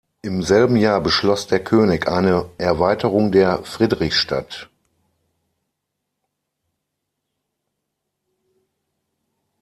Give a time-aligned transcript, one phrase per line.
[0.23, 4.67] Im selben Jahr beschloss der König eine Erweiterung der Friedrichstadt.